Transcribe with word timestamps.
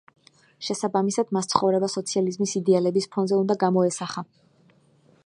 შესაბამისად, 0.67 1.29
მას 1.37 1.49
ცხოვრება 1.51 1.89
სოციალიზმის 1.97 2.55
იდეალების 2.63 3.11
ფონზე 3.17 3.39
უნდა 3.43 3.59
გამოესახა. 3.65 4.29